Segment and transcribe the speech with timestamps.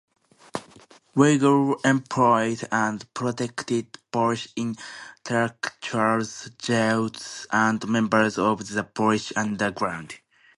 [1.15, 10.15] Weigl employed and protected Polish intellectuals, Jews and members of the Polish underground.